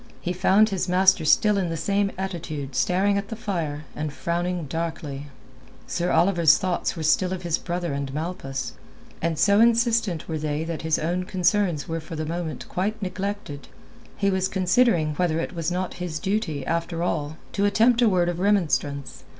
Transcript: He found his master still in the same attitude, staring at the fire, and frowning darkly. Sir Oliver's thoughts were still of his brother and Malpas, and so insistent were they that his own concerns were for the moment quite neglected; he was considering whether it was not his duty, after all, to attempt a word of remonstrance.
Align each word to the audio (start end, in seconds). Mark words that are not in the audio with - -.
He 0.19 0.33
found 0.33 0.69
his 0.69 0.89
master 0.89 1.23
still 1.25 1.59
in 1.59 1.69
the 1.69 1.77
same 1.77 2.11
attitude, 2.17 2.73
staring 2.75 3.19
at 3.19 3.27
the 3.27 3.35
fire, 3.35 3.85
and 3.95 4.11
frowning 4.11 4.65
darkly. 4.65 5.27
Sir 5.85 6.09
Oliver's 6.09 6.57
thoughts 6.57 6.95
were 6.95 7.03
still 7.03 7.31
of 7.31 7.43
his 7.43 7.59
brother 7.59 7.93
and 7.93 8.11
Malpas, 8.11 8.71
and 9.21 9.37
so 9.37 9.59
insistent 9.59 10.27
were 10.27 10.39
they 10.39 10.63
that 10.63 10.81
his 10.81 10.97
own 10.97 11.25
concerns 11.25 11.87
were 11.87 11.99
for 12.01 12.15
the 12.15 12.25
moment 12.25 12.67
quite 12.67 12.99
neglected; 12.99 13.67
he 14.17 14.31
was 14.31 14.47
considering 14.47 15.13
whether 15.17 15.39
it 15.39 15.53
was 15.53 15.69
not 15.69 15.93
his 16.01 16.17
duty, 16.17 16.65
after 16.65 17.03
all, 17.03 17.37
to 17.53 17.65
attempt 17.65 18.01
a 18.01 18.09
word 18.09 18.27
of 18.27 18.39
remonstrance. 18.39 19.23